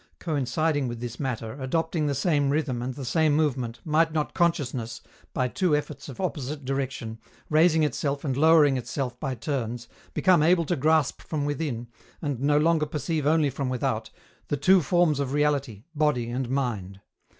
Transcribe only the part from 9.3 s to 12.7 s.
turns, become able to grasp from within, and no